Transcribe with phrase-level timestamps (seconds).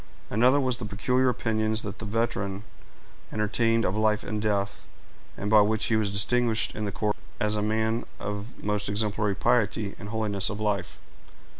[0.31, 2.63] Another was the peculiar opinions that the veteran
[3.31, 4.87] entertained of life and death,
[5.37, 9.35] and by which he was distinguished in the corps as a man of most exemplary
[9.35, 10.97] piety and holiness of life.